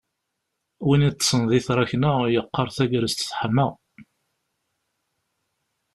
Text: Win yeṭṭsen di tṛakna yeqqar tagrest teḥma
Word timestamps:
Win 0.87 1.05
yeṭṭsen 1.05 1.41
di 1.49 1.59
tṛakna 1.67 2.11
yeqqar 2.33 2.67
tagrest 2.71 3.19
teḥma 3.29 3.67